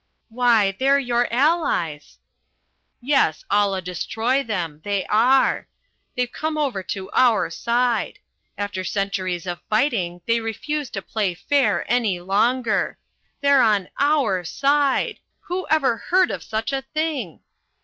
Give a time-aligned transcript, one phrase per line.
[0.29, 2.17] "Why, they're your Allies!"
[3.01, 4.81] "Yes, Allah destroy them!
[4.83, 5.67] They are.
[6.17, 8.17] They've come over to our side.
[8.57, 12.97] After centuries of fighting they refuse to play fair any longer.
[13.41, 15.19] They're on our side!
[15.41, 17.41] Who ever heard of such a thing?